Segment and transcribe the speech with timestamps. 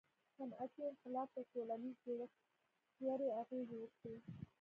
[0.37, 2.39] •صنعتي انقلاب پر ټولنیز جوړښت
[2.99, 4.15] ژورې اغیزې وکړې.